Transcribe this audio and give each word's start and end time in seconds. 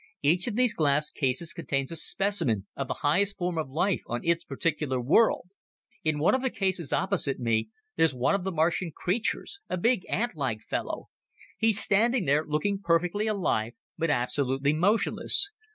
Each 0.23 0.47
of 0.47 0.55
these 0.55 0.73
glass 0.73 1.11
cases 1.11 1.53
contains 1.53 1.91
a 1.91 1.95
specimen 1.95 2.65
of 2.75 2.87
the 2.87 2.95
highest 3.05 3.37
form 3.37 3.59
of 3.59 3.69
life 3.69 4.01
of 4.07 4.21
its 4.23 4.43
particular 4.43 4.99
world. 4.99 5.51
In 6.03 6.17
one 6.17 6.33
of 6.33 6.41
the 6.41 6.49
cases, 6.49 6.91
opposite 6.91 7.39
me, 7.39 7.69
there's 7.97 8.11
one 8.15 8.33
of 8.33 8.43
the 8.43 8.51
Martian 8.51 8.91
creatures 8.91 9.59
a 9.69 9.77
big, 9.77 10.03
antlike 10.09 10.61
fellow. 10.63 11.09
He's 11.55 11.79
standing 11.79 12.25
there, 12.25 12.43
looking 12.43 12.79
perfectly 12.79 13.27
alive, 13.27 13.73
but 13.95 14.09
absolutely 14.09 14.73
motionless. 14.73 15.51